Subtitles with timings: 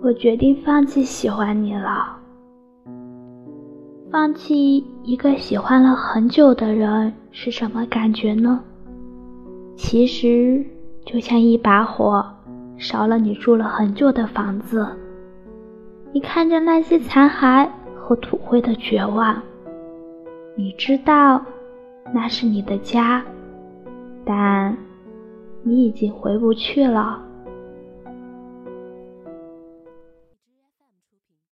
[0.00, 2.16] 我决定放弃喜欢你了。
[4.10, 8.60] 放弃一个喜欢了很久的人是什么感觉呢？
[9.76, 10.64] 其实
[11.04, 12.24] 就像一把火
[12.76, 14.86] 烧了你住了很久的房子
[16.12, 19.42] 你看着那些残骸和土灰的绝望
[20.56, 21.44] 你知道
[22.14, 23.22] 那是你的家
[24.24, 24.76] 但
[25.62, 27.22] 你已经回不去了。